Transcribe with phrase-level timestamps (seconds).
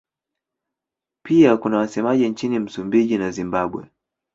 [1.25, 3.89] Pia kuna wasemaji nchini Msumbiji na Zimbabwe.